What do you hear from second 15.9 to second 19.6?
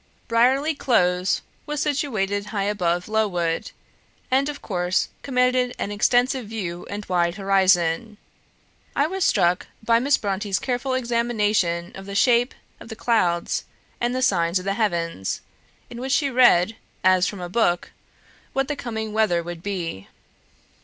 which she read, as from a book, what the coming weather